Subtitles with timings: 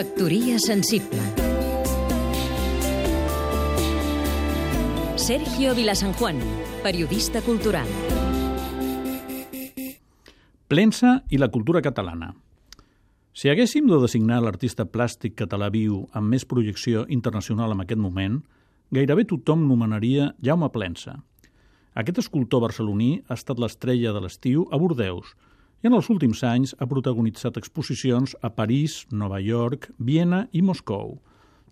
[0.00, 1.20] Factoria sensible.
[5.16, 6.38] Sergio Vilasanjuan,
[6.82, 7.84] periodista cultural.
[10.68, 12.30] Plensa i la cultura catalana.
[13.36, 18.40] Si haguéssim de designar l'artista plàstic català viu amb més projecció internacional en aquest moment,
[18.88, 21.18] gairebé tothom nomenaria Jaume Plensa.
[21.92, 25.36] Aquest escultor barceloní ha estat l'estrella de l'estiu a Bordeus
[25.80, 31.14] i en els últims anys ha protagonitzat exposicions a París, Nova York, Viena i Moscou.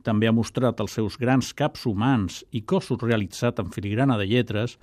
[0.02, 4.78] També ha mostrat els seus grans caps humans i cossos realitzats en filigrana de lletres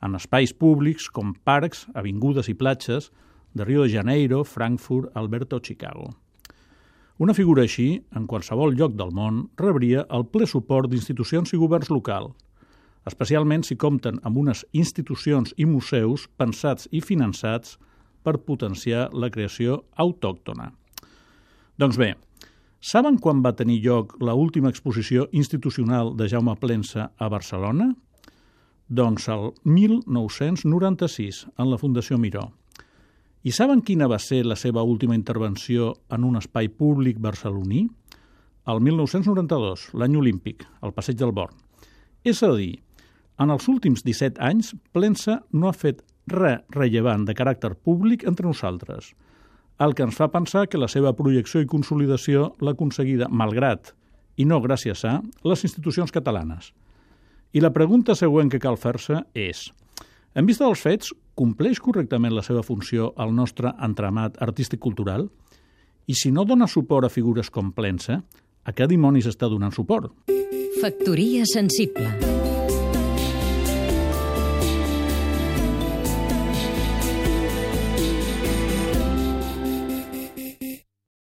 [0.00, 3.10] en espais públics com parcs, avingudes i platges
[3.52, 6.08] de Rio de Janeiro, Frankfurt, Alberta o Chicago.
[7.20, 11.92] Una figura així, en qualsevol lloc del món, rebria el ple suport d'institucions i governs
[11.92, 12.32] locals,
[13.04, 17.76] especialment si compten amb unes institucions i museus pensats i finançats
[18.22, 20.70] per potenciar la creació autòctona.
[21.80, 22.14] Doncs bé,
[22.80, 27.94] saben quan va tenir lloc la última exposició institucional de Jaume Plensa a Barcelona?
[28.88, 32.50] Doncs el 1996, en la Fundació Miró.
[33.40, 37.86] I saben quina va ser la seva última intervenció en un espai públic barceloní?
[38.68, 41.54] El 1992, l'any olímpic, al Passeig del Born.
[42.24, 42.74] És a dir,
[43.40, 48.46] en els últims 17 anys, Plensa no ha fet res rellevant de caràcter públic entre
[48.46, 49.14] nosaltres,
[49.80, 53.94] el que ens fa pensar que la seva projecció i consolidació l'ha aconseguida malgrat,
[54.36, 56.72] i no gràcies a, les institucions catalanes.
[57.52, 59.70] I la pregunta següent que cal fer-se és
[60.34, 65.26] en vista dels fets, compleix correctament la seva funció al nostre entramat artístic-cultural?
[66.06, 68.20] I si no dona suport a figures com Plensa,
[68.62, 70.12] a què dimonis està donant suport?
[70.80, 72.59] Factoria sensible